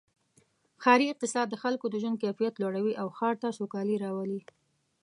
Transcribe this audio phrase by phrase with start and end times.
[0.83, 4.41] ښاري اقتصاد د خلکو د ژوند کیفیت لوړوي او ښار ته سوکالي راولي.